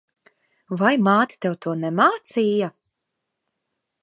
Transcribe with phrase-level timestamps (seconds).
[0.79, 2.71] Vai māte tev to nemācīja?